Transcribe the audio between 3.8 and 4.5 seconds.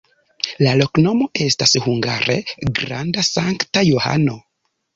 Johano.